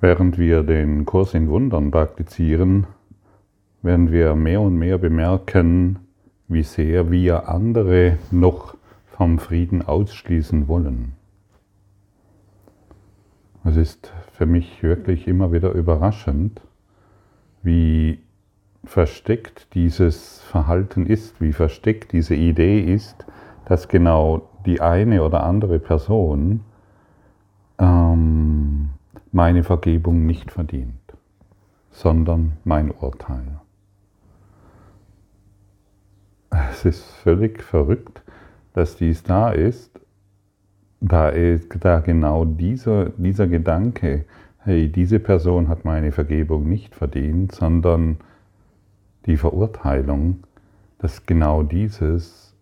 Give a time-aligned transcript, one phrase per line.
[0.00, 2.86] Während wir den Kurs in Wundern praktizieren,
[3.82, 5.98] werden wir mehr und mehr bemerken,
[6.46, 11.14] wie sehr wir andere noch vom Frieden ausschließen wollen.
[13.64, 16.60] Es ist für mich wirklich immer wieder überraschend,
[17.62, 18.20] wie
[18.84, 23.26] versteckt dieses Verhalten ist, wie versteckt diese Idee ist,
[23.66, 26.60] dass genau die eine oder andere Person
[27.78, 28.57] ähm,
[29.32, 31.16] meine Vergebung nicht verdient,
[31.90, 33.60] sondern mein Urteil.
[36.70, 38.22] Es ist völlig verrückt,
[38.72, 40.00] dass dies da ist,
[41.00, 41.32] da,
[41.80, 44.24] da genau dieser, dieser Gedanke,
[44.58, 48.18] hey, diese Person hat meine Vergebung nicht verdient, sondern
[49.26, 50.44] die Verurteilung,
[50.98, 52.54] dass genau dieses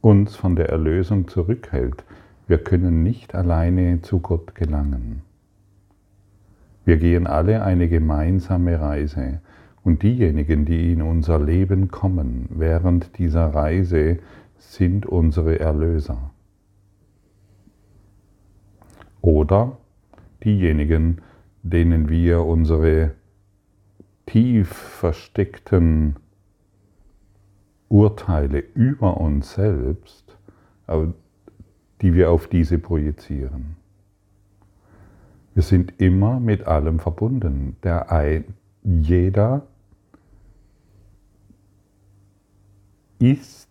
[0.00, 2.04] uns von der Erlösung zurückhält.
[2.46, 5.22] Wir können nicht alleine zu Gott gelangen.
[6.88, 9.42] Wir gehen alle eine gemeinsame Reise
[9.84, 14.20] und diejenigen, die in unser Leben kommen während dieser Reise,
[14.56, 16.30] sind unsere Erlöser.
[19.20, 19.76] Oder
[20.42, 21.20] diejenigen,
[21.62, 23.10] denen wir unsere
[24.24, 26.16] tief versteckten
[27.90, 30.38] Urteile über uns selbst,
[32.00, 33.77] die wir auf diese projizieren.
[35.58, 37.78] Wir sind immer mit allem verbunden.
[37.82, 38.44] Der ein,
[38.84, 39.66] jeder
[43.18, 43.68] ist,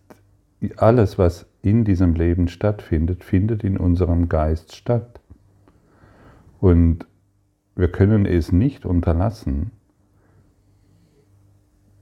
[0.76, 5.18] alles, was in diesem Leben stattfindet, findet in unserem Geist statt.
[6.60, 7.06] Und
[7.74, 9.70] wir können es nicht unterlassen,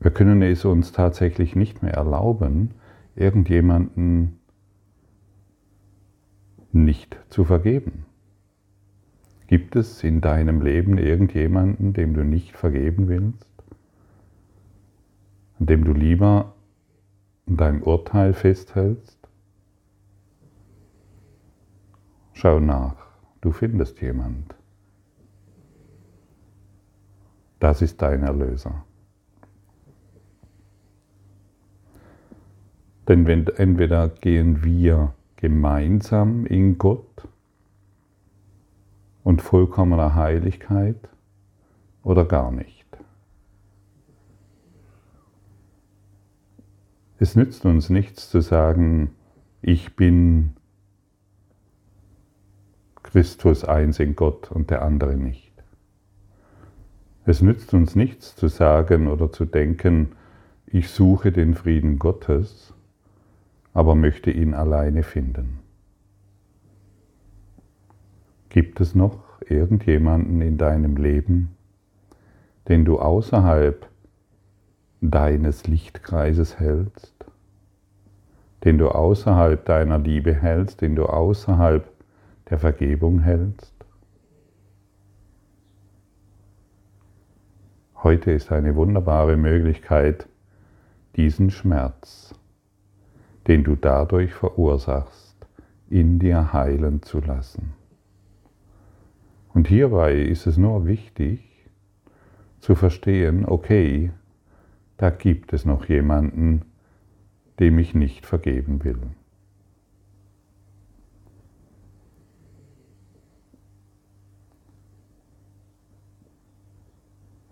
[0.00, 2.72] wir können es uns tatsächlich nicht mehr erlauben,
[3.14, 4.40] irgendjemanden
[6.72, 8.04] nicht zu vergeben.
[9.46, 13.46] Gibt es in deinem Leben irgendjemanden, dem du nicht vergeben willst?
[15.60, 16.54] An dem du lieber
[17.46, 19.16] dein Urteil festhältst?
[22.32, 22.96] Schau nach,
[23.40, 24.54] du findest jemand.
[27.60, 28.84] Das ist dein Erlöser.
[33.08, 37.28] Denn entweder gehen wir gemeinsam in Gott
[39.26, 41.08] und vollkommener Heiligkeit
[42.04, 42.86] oder gar nicht.
[47.18, 49.10] Es nützt uns nichts zu sagen,
[49.62, 50.52] ich bin
[53.02, 55.52] Christus eins in Gott und der andere nicht.
[57.24, 60.12] Es nützt uns nichts zu sagen oder zu denken,
[60.68, 62.74] ich suche den Frieden Gottes,
[63.74, 65.65] aber möchte ihn alleine finden.
[68.56, 71.54] Gibt es noch irgendjemanden in deinem Leben,
[72.68, 73.86] den du außerhalb
[75.02, 77.12] deines Lichtkreises hältst,
[78.64, 81.86] den du außerhalb deiner Liebe hältst, den du außerhalb
[82.48, 83.74] der Vergebung hältst?
[88.02, 90.30] Heute ist eine wunderbare Möglichkeit,
[91.16, 92.34] diesen Schmerz,
[93.48, 95.46] den du dadurch verursachst,
[95.90, 97.74] in dir heilen zu lassen.
[99.56, 101.40] Und hierbei ist es nur wichtig
[102.60, 104.10] zu verstehen, okay,
[104.98, 106.60] da gibt es noch jemanden,
[107.58, 109.00] dem ich nicht vergeben will.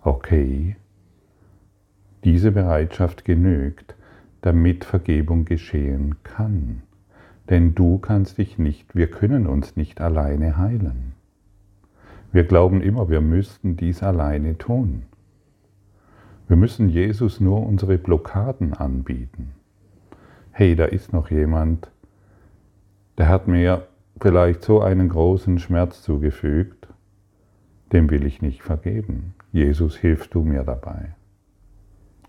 [0.02, 0.76] Okay,
[2.22, 3.94] diese Bereitschaft genügt,
[4.42, 6.82] damit Vergebung geschehen kann.
[7.48, 11.13] Denn du kannst dich nicht, wir können uns nicht alleine heilen.
[12.34, 15.04] Wir glauben immer, wir müssten dies alleine tun.
[16.48, 19.52] Wir müssen Jesus nur unsere Blockaden anbieten.
[20.50, 21.92] Hey, da ist noch jemand,
[23.18, 23.86] der hat mir
[24.20, 26.88] vielleicht so einen großen Schmerz zugefügt,
[27.92, 29.36] dem will ich nicht vergeben.
[29.52, 31.14] Jesus, hilf du mir dabei.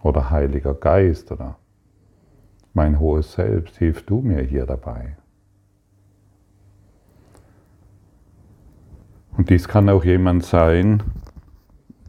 [0.03, 1.57] Oder Heiliger Geist oder
[2.75, 5.17] mein hohes Selbst, hilf du mir hier dabei.
[9.37, 11.03] Und dies kann auch jemand sein,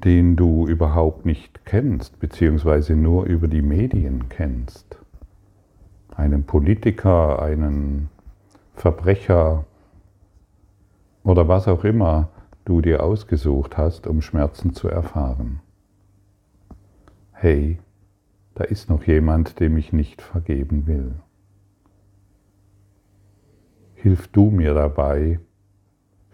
[0.04, 4.96] den du überhaupt nicht kennst, beziehungsweise nur über die Medien kennst.
[6.14, 8.08] Einen Politiker, einen
[8.74, 9.64] Verbrecher
[11.24, 12.28] oder was auch immer
[12.64, 15.60] du dir ausgesucht hast, um Schmerzen zu erfahren.
[17.32, 17.78] Hey,
[18.54, 21.14] da ist noch jemand, dem ich nicht vergeben will.
[23.94, 25.40] Hilf du mir dabei,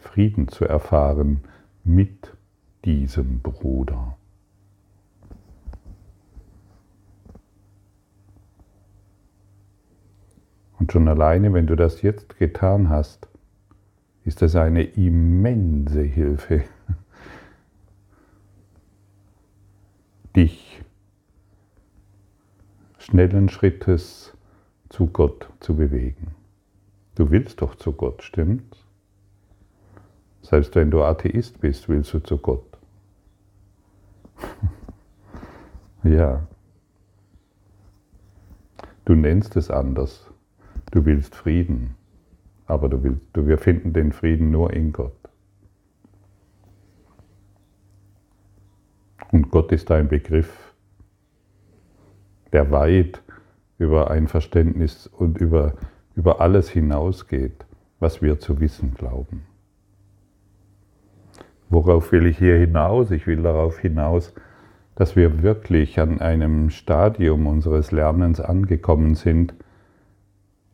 [0.02, 1.44] Frieden zu erfahren
[1.84, 2.36] mit
[2.84, 4.18] diesem Bruder.
[10.78, 13.28] Und schon alleine, wenn du das jetzt getan hast,
[14.24, 16.64] ist das eine immense Hilfe,
[20.36, 20.82] dich
[22.98, 24.36] schnellen Schrittes
[24.88, 26.34] zu Gott zu bewegen.
[27.14, 28.84] Du willst doch zu Gott, stimmt's?
[30.42, 32.66] Selbst wenn du Atheist bist, willst du zu Gott.
[36.04, 36.46] ja.
[39.04, 40.28] Du nennst es anders.
[40.90, 41.96] Du willst Frieden,
[42.66, 45.16] aber du willst, du, wir finden den Frieden nur in Gott.
[49.30, 50.74] Und Gott ist ein Begriff,
[52.52, 53.22] der weit
[53.78, 55.74] über ein Verständnis und über,
[56.14, 57.64] über alles hinausgeht,
[57.98, 59.46] was wir zu wissen glauben.
[61.72, 63.10] Worauf will ich hier hinaus?
[63.10, 64.34] Ich will darauf hinaus,
[64.94, 69.54] dass wir wirklich an einem Stadium unseres Lernens angekommen sind,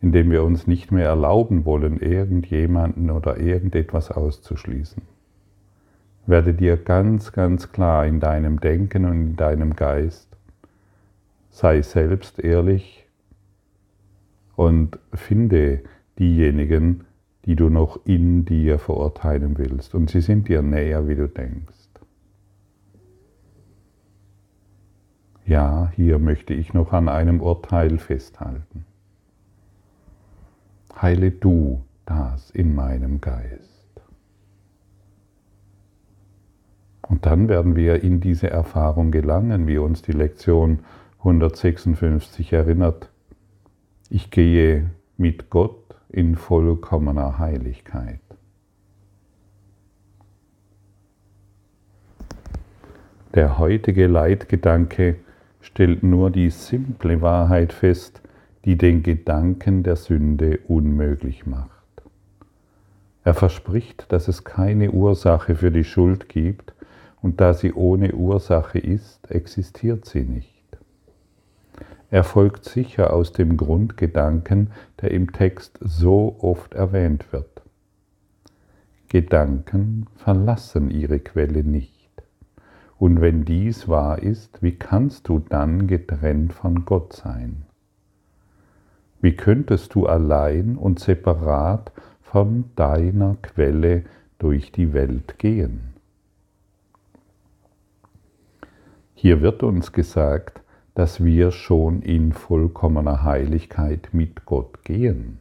[0.01, 5.01] indem wir uns nicht mehr erlauben wollen, irgendjemanden oder irgendetwas auszuschließen.
[6.27, 10.37] Werde dir ganz, ganz klar in deinem Denken und in deinem Geist,
[11.51, 13.07] sei selbst ehrlich
[14.57, 15.79] und finde
[16.19, 17.05] diejenigen,
[17.49, 19.97] die du noch in dir verurteilen willst.
[19.97, 21.75] Und sie sind dir näher, wie du denkst.
[25.45, 28.85] Ja, hier möchte ich noch an einem Urteil festhalten
[31.03, 33.65] heile du das in meinem Geist.
[37.03, 40.81] Und dann werden wir in diese Erfahrung gelangen, wie uns die Lektion
[41.21, 43.11] 156 erinnert.
[44.11, 48.21] Ich gehe mit Gott in vollkommener Heiligkeit.
[53.35, 55.17] Der heutige Leitgedanke
[55.61, 58.23] stellt nur die simple Wahrheit fest,
[58.65, 61.71] die den Gedanken der Sünde unmöglich macht.
[63.25, 66.73] Er verspricht, dass es keine Ursache für die Schuld gibt
[67.21, 70.58] und da sie ohne Ursache ist, existiert sie nicht.
[72.11, 74.71] Er folgt sicher aus dem Grundgedanken,
[75.01, 77.63] der im Text so oft erwähnt wird.
[79.09, 81.99] Gedanken verlassen ihre Quelle nicht.
[82.99, 87.65] Und wenn dies wahr ist, wie kannst du dann getrennt von Gott sein?
[89.21, 94.05] Wie könntest du allein und separat von deiner Quelle
[94.39, 95.95] durch die Welt gehen?
[99.15, 100.61] Hier wird uns gesagt,
[100.99, 105.39] dass wir schon in vollkommener Heiligkeit mit Gott gehen.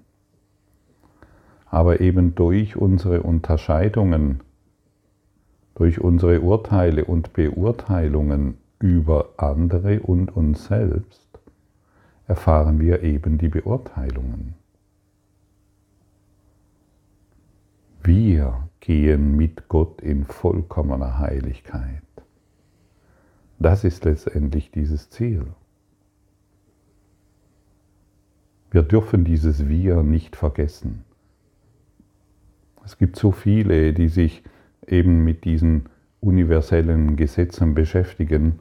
[1.65, 4.41] Aber eben durch unsere Unterscheidungen,
[5.73, 11.27] durch unsere Urteile und Beurteilungen über andere und uns selbst,
[12.27, 14.53] erfahren wir eben die Beurteilungen.
[18.03, 22.06] Wir gehen mit Gott in vollkommener Heiligkeit.
[23.59, 25.45] Das ist letztendlich dieses Ziel.
[28.69, 31.03] Wir dürfen dieses Wir nicht vergessen.
[32.85, 34.43] Es gibt so viele, die sich
[34.85, 35.89] eben mit diesen
[36.21, 38.59] universellen Gesetzen beschäftigen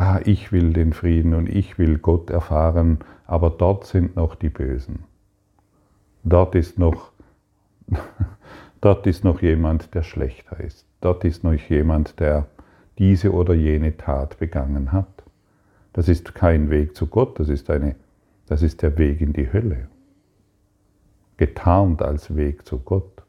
[0.00, 4.48] ah, ich will den Frieden und ich will Gott erfahren, aber dort sind noch die
[4.48, 5.04] Bösen.
[6.24, 7.12] Dort ist noch,
[8.80, 10.86] dort ist noch jemand, der schlechter ist.
[11.02, 12.46] Dort ist noch jemand, der
[13.00, 15.24] diese oder jene Tat begangen hat.
[15.94, 17.96] Das ist kein Weg zu Gott, das ist, eine,
[18.46, 19.88] das ist der Weg in die Hölle.
[21.38, 23.22] Getarnt als Weg zu Gott.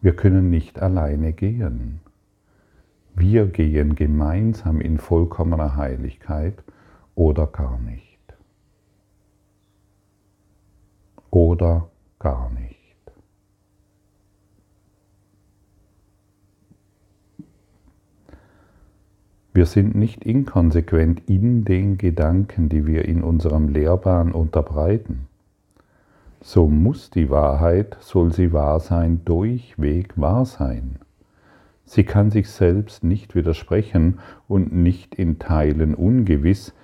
[0.00, 2.00] Wir können nicht alleine gehen.
[3.14, 6.62] Wir gehen gemeinsam in vollkommener Heiligkeit
[7.14, 8.18] oder gar nicht.
[11.30, 12.77] Oder gar nicht.
[19.52, 25.26] Wir sind nicht inkonsequent in den Gedanken, die wir in unserem Lehrbahn unterbreiten.
[26.40, 30.98] So muss die Wahrheit, soll sie wahr sein, durchweg wahr sein.
[31.84, 36.74] Sie kann sich selbst nicht widersprechen und nicht in Teilen ungewiss,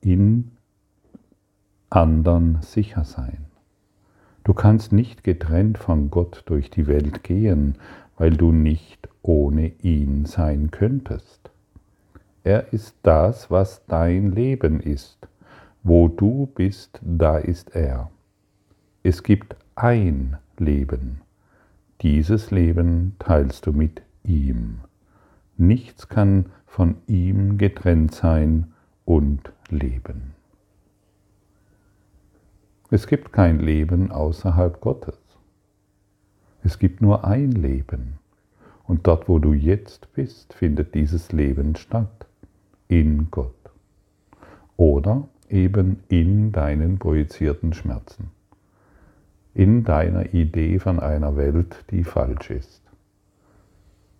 [0.00, 0.50] in
[1.90, 3.44] anderen sicher sein.
[4.42, 7.76] Du kannst nicht getrennt von Gott durch die Welt gehen,
[8.16, 11.50] weil du nicht ohne ihn sein könntest.
[12.44, 15.26] Er ist das, was dein Leben ist.
[15.82, 18.10] Wo du bist, da ist er.
[19.02, 21.20] Es gibt ein Leben
[22.04, 24.80] dieses Leben teilst du mit ihm.
[25.56, 28.74] Nichts kann von ihm getrennt sein
[29.06, 30.34] und leben.
[32.90, 35.18] Es gibt kein Leben außerhalb Gottes.
[36.62, 38.18] Es gibt nur ein Leben.
[38.86, 42.26] Und dort, wo du jetzt bist, findet dieses Leben statt.
[42.96, 43.56] In Gott.
[44.76, 48.30] Oder eben in deinen projizierten Schmerzen.
[49.52, 52.82] In deiner Idee von einer Welt, die falsch ist.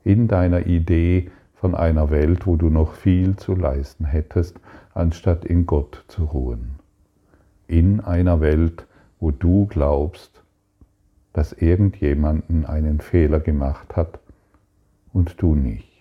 [0.03, 4.59] In deiner Idee von einer Welt, wo du noch viel zu leisten hättest,
[4.93, 6.81] anstatt in Gott zu ruhen.
[7.69, 8.89] In einer Welt,
[9.21, 10.43] wo du glaubst,
[11.33, 14.19] dass irgendjemanden einen Fehler gemacht hat
[15.13, 15.94] und du nicht.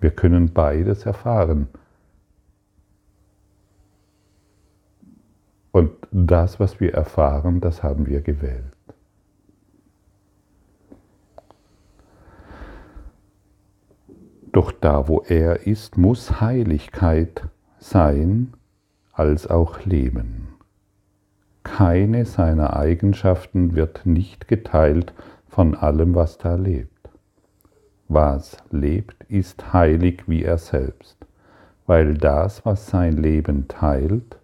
[0.00, 1.68] Wir können beides erfahren.
[5.72, 8.64] Und das, was wir erfahren, das haben wir gewählt.
[14.52, 17.44] Doch da, wo er ist, muss Heiligkeit
[17.78, 18.54] sein
[19.12, 20.48] als auch Leben.
[21.62, 25.14] Keine seiner Eigenschaften wird nicht geteilt
[25.46, 26.89] von allem, was da lebt.
[28.12, 31.16] Was lebt, ist heilig wie er selbst,
[31.86, 34.36] weil das, was sein Leben teilt,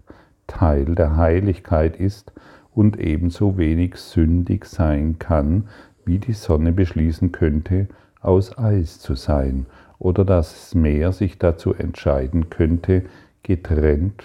[0.46, 2.32] Teil der Heiligkeit ist
[2.72, 5.66] und ebenso wenig sündig sein kann,
[6.04, 7.88] wie die Sonne beschließen könnte,
[8.20, 9.66] aus Eis zu sein,
[9.98, 13.02] oder das Meer sich dazu entscheiden könnte,
[13.42, 14.22] getrennt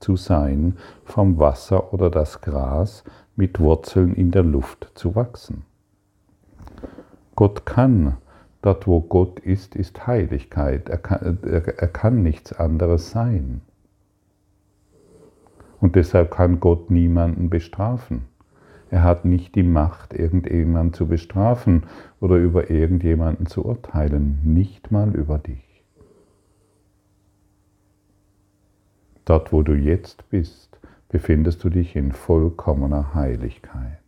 [0.00, 3.04] zu sein vom Wasser oder das Gras
[3.36, 5.66] mit Wurzeln in der Luft zu wachsen.
[7.34, 8.16] Gott kann,
[8.62, 13.60] dort wo Gott ist, ist Heiligkeit, er kann, er, er kann nichts anderes sein.
[15.80, 18.24] Und deshalb kann Gott niemanden bestrafen.
[18.90, 21.84] Er hat nicht die Macht, irgendjemanden zu bestrafen
[22.20, 25.84] oder über irgendjemanden zu urteilen, nicht mal über dich.
[29.24, 30.78] Dort, wo du jetzt bist,
[31.10, 33.98] befindest du dich in vollkommener Heiligkeit.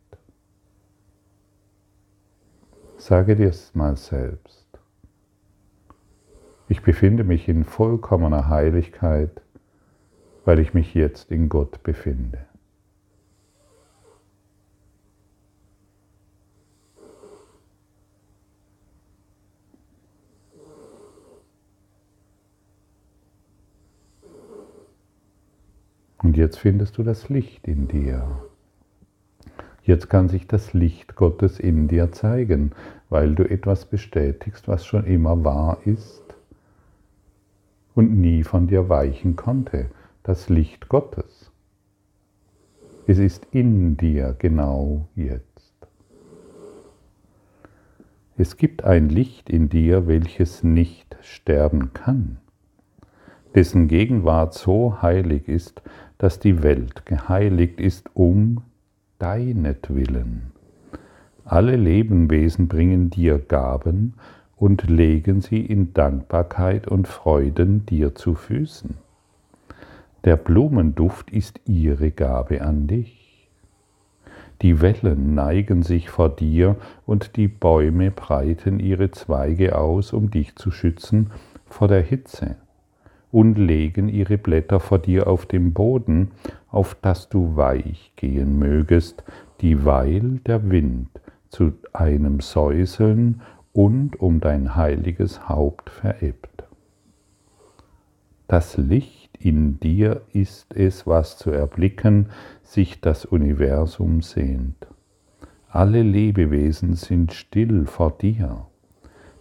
[3.01, 4.67] Sage dir es mal selbst.
[6.69, 9.41] Ich befinde mich in vollkommener Heiligkeit,
[10.45, 12.45] weil ich mich jetzt in Gott befinde.
[26.19, 28.50] Und jetzt findest du das Licht in dir.
[29.91, 32.71] Jetzt kann sich das Licht Gottes in dir zeigen,
[33.09, 36.23] weil du etwas bestätigst, was schon immer wahr ist
[37.97, 39.91] und nie von dir weichen konnte,
[40.23, 41.51] das Licht Gottes.
[43.09, 45.89] Es ist in dir genau jetzt.
[48.39, 52.39] Es gibt ein Licht in dir, welches nicht sterben kann,
[53.57, 55.83] dessen Gegenwart so heilig ist,
[56.17, 58.63] dass die Welt geheiligt ist um
[59.21, 60.53] deinetwillen.
[61.45, 64.15] Alle Lebenwesen bringen dir Gaben
[64.57, 68.97] und legen sie in Dankbarkeit und Freuden dir zu Füßen.
[70.25, 73.49] Der Blumenduft ist ihre Gabe an dich.
[74.63, 80.57] Die Wellen neigen sich vor dir und die Bäume breiten ihre Zweige aus, um dich
[80.57, 81.31] zu schützen
[81.67, 82.57] vor der Hitze
[83.33, 86.33] und legen ihre Blätter vor dir auf dem Boden,
[86.69, 89.25] auf dass du weich gehen mögest,
[89.61, 91.09] dieweil der Wind
[91.49, 96.65] zu einem Säuseln und um dein heiliges Haupt verebbt.
[98.49, 102.31] Das Licht in dir ist es, was zu erblicken
[102.63, 104.87] sich das Universum sehnt.
[105.69, 108.67] Alle Lebewesen sind still vor dir,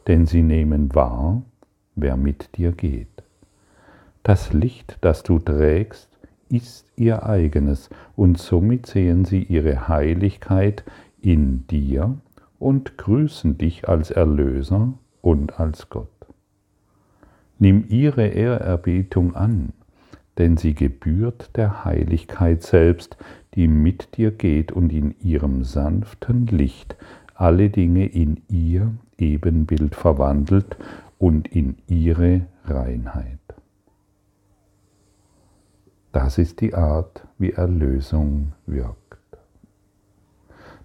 [0.07, 1.41] denn sie nehmen wahr,
[1.95, 3.23] wer mit dir geht.
[4.23, 6.09] Das Licht, das du trägst,
[6.49, 10.83] ist ihr eigenes, und somit sehen sie ihre Heiligkeit
[11.21, 12.17] in dir
[12.59, 16.09] und grüßen dich als Erlöser und als Gott.
[17.59, 19.73] Nimm ihre Ehrerbietung an,
[20.37, 23.17] denn sie gebührt der Heiligkeit selbst,
[23.55, 26.95] die mit dir geht und in ihrem sanften Licht
[27.35, 30.77] alle Dinge in ihr Ebenbild verwandelt
[31.17, 33.39] und in ihre Reinheit.
[36.11, 38.97] Das ist die Art, wie Erlösung wirkt.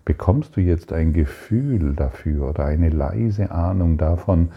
[0.04, 4.50] Bekommst du jetzt ein Gefühl dafür oder eine leise Ahnung davon,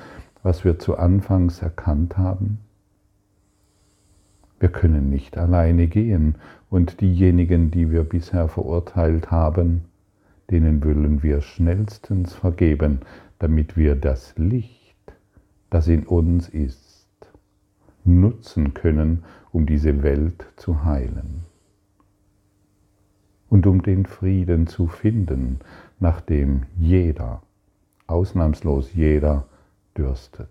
[0.43, 2.59] was wir zu Anfangs erkannt haben?
[4.59, 6.35] Wir können nicht alleine gehen
[6.69, 9.85] und diejenigen, die wir bisher verurteilt haben,
[10.51, 12.99] denen wollen wir schnellstens vergeben,
[13.39, 14.97] damit wir das Licht,
[15.69, 16.86] das in uns ist,
[18.07, 21.43] nutzen können, um diese Welt zu heilen
[23.49, 25.59] und um den Frieden zu finden,
[25.99, 27.41] nach dem jeder,
[28.07, 29.45] ausnahmslos jeder,
[29.97, 30.49] dürstet.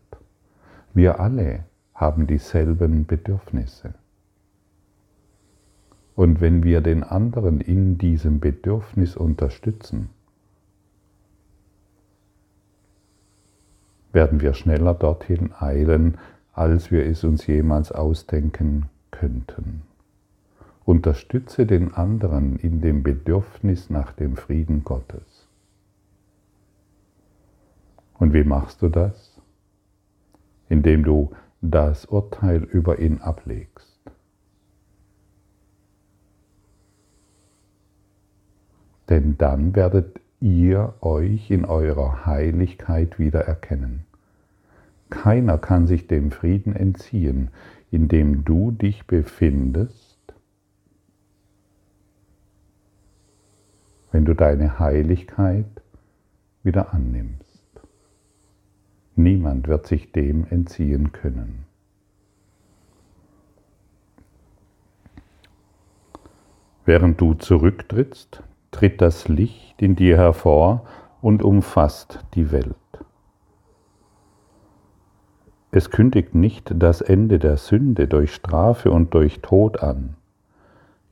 [0.94, 3.94] Wir alle haben dieselben Bedürfnisse.
[6.14, 10.08] Und wenn wir den anderen in diesem Bedürfnis unterstützen,
[14.12, 16.16] werden wir schneller dorthin eilen,
[16.56, 19.82] als wir es uns jemals ausdenken könnten.
[20.86, 25.48] Unterstütze den anderen in dem Bedürfnis nach dem Frieden Gottes.
[28.14, 29.38] Und wie machst du das?
[30.70, 34.00] Indem du das Urteil über ihn ablegst.
[39.10, 44.06] Denn dann werdet ihr euch in eurer Heiligkeit wieder erkennen.
[45.10, 47.50] Keiner kann sich dem Frieden entziehen,
[47.90, 50.34] in dem du dich befindest,
[54.10, 55.66] wenn du deine Heiligkeit
[56.62, 57.46] wieder annimmst.
[59.14, 61.64] Niemand wird sich dem entziehen können.
[66.84, 70.86] Während du zurücktrittst, tritt das Licht in dir hervor
[71.20, 72.85] und umfasst die Welt.
[75.76, 80.14] Es kündigt nicht das Ende der Sünde durch Strafe und durch Tod an.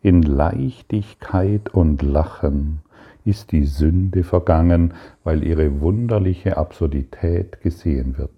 [0.00, 2.80] In Leichtigkeit und Lachen
[3.26, 8.30] ist die Sünde vergangen, weil ihre wunderliche Absurdität gesehen wird.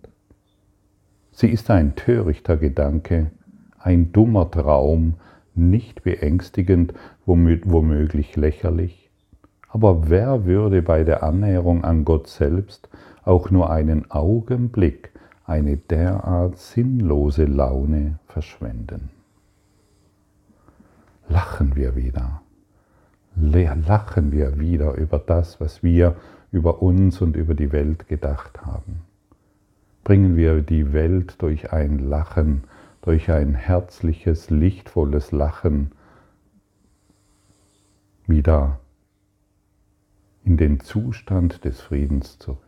[1.31, 3.31] Sie ist ein törichter Gedanke,
[3.79, 5.15] ein dummer Traum,
[5.55, 6.93] nicht beängstigend,
[7.25, 9.11] womöglich lächerlich.
[9.69, 12.89] Aber wer würde bei der Annäherung an Gott selbst
[13.23, 15.13] auch nur einen Augenblick
[15.47, 19.11] eine derart sinnlose Laune verschwenden?
[21.29, 22.43] Lachen wir wieder
[23.37, 26.17] lachen wir wieder über das, was wir
[26.53, 29.03] über uns und über die Welt gedacht haben.
[30.05, 32.65] Bringen wir die Welt durch ein Lachen,
[33.03, 35.93] durch ein herzliches, lichtvolles Lachen
[38.27, 38.79] wieder
[40.45, 42.66] in den Zustand des Friedens zurück.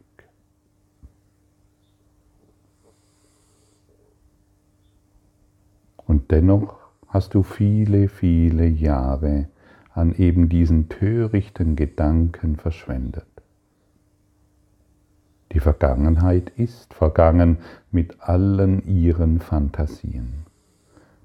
[6.09, 9.49] Und dennoch hast du viele, viele Jahre
[9.92, 13.27] an eben diesen törichten Gedanken verschwendet.
[15.53, 17.59] Die Vergangenheit ist vergangen
[17.90, 20.47] mit allen ihren Fantasien.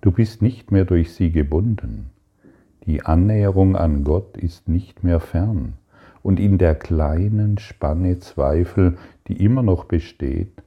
[0.01, 2.09] Du bist nicht mehr durch sie gebunden.
[2.85, 5.73] Die Annäherung an Gott ist nicht mehr fern.
[6.21, 10.62] Und in der kleinen Spanne Zweifel, die immer noch besteht,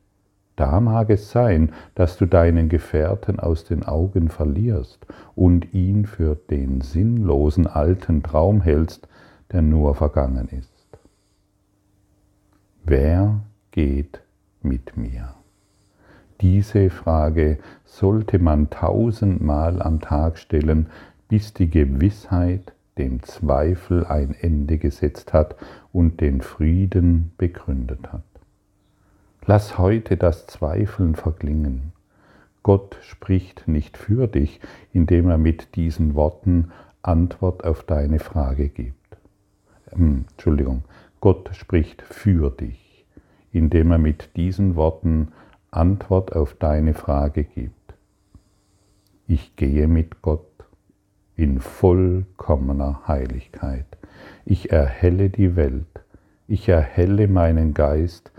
[0.56, 6.34] da mag es sein, dass du deinen Gefährten aus den Augen verlierst und ihn für
[6.34, 9.06] den sinnlosen alten Traum hältst,
[9.52, 10.72] der nur vergangen ist.
[12.84, 13.40] Wer
[13.70, 14.20] geht
[14.62, 15.34] mit mir?
[16.40, 20.86] Diese Frage sollte man tausendmal am Tag stellen,
[21.28, 25.56] bis die Gewissheit dem Zweifel ein Ende gesetzt hat
[25.92, 28.35] und den Frieden begründet hat.
[29.48, 31.92] Lass heute das Zweifeln verklingen.
[32.64, 34.58] Gott spricht nicht für dich,
[34.92, 39.16] indem er mit diesen Worten Antwort auf deine Frage gibt.
[39.92, 40.82] Ähm, Entschuldigung,
[41.20, 43.06] Gott spricht für dich,
[43.52, 45.28] indem er mit diesen Worten
[45.70, 47.94] Antwort auf deine Frage gibt.
[49.28, 50.50] Ich gehe mit Gott
[51.36, 53.86] in vollkommener Heiligkeit.
[54.44, 56.00] Ich erhelle die Welt,
[56.48, 58.32] ich erhelle meinen Geist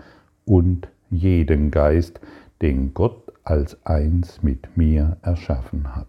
[0.44, 2.20] und jeden Geist,
[2.60, 6.06] den Gott als eins mit mir erschaffen hat.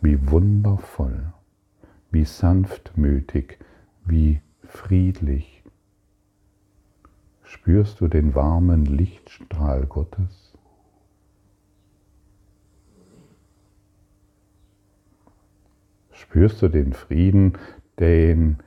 [0.00, 1.32] Wie wundervoll,
[2.10, 3.58] wie sanftmütig,
[4.04, 5.62] wie friedlich.
[7.42, 10.54] Spürst du den warmen Lichtstrahl Gottes?
[16.12, 17.58] Spürst du den Frieden,
[17.98, 18.58] den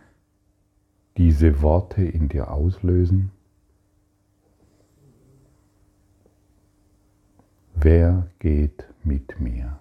[1.18, 3.32] diese Worte in dir auslösen?
[7.76, 9.80] Wer geht mit mir?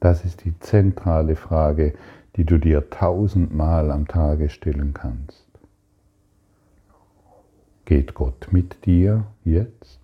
[0.00, 1.94] Das ist die zentrale Frage,
[2.36, 5.46] die du dir tausendmal am Tage stellen kannst.
[7.84, 10.00] Geht Gott mit dir jetzt?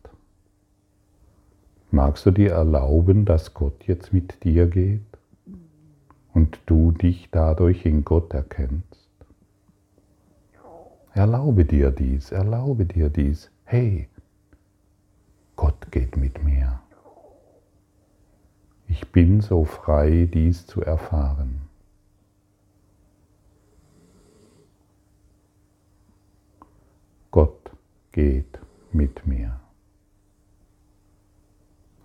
[1.90, 5.00] Magst du dir erlauben, dass Gott jetzt mit dir geht?
[6.34, 8.99] und du dich dadurch in Gott erkennst.
[11.20, 13.50] Erlaube dir dies, erlaube dir dies.
[13.64, 14.09] Hey,
[15.54, 16.80] Gott geht mit mir.
[18.88, 21.61] Ich bin so frei, dies zu erfahren.
[27.30, 27.70] Gott
[28.12, 28.59] geht
[28.90, 29.61] mit mir,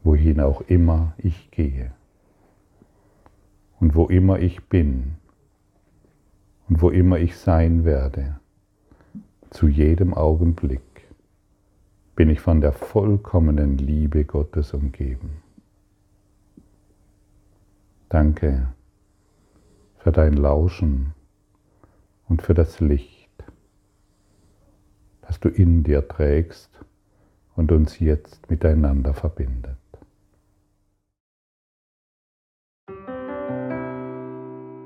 [0.04, 1.93] wohin auch immer ich gehe
[3.80, 5.15] und wo immer ich bin
[6.67, 8.41] und wo immer ich sein werde,
[9.56, 10.82] zu jedem Augenblick
[12.18, 15.41] bin ich von der vollkommenen Liebe Gottes umgeben.
[18.10, 18.68] Danke
[19.98, 21.13] für dein Lauschen
[22.28, 23.32] und für das Licht,
[25.22, 26.70] das du in dir trägst
[27.56, 29.78] und uns jetzt miteinander verbindet.